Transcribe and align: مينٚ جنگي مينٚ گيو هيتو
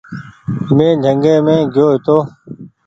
مينٚ 0.77 1.01
جنگي 1.03 1.35
مينٚ 1.45 1.69
گيو 1.73 1.87
هيتو 1.93 2.17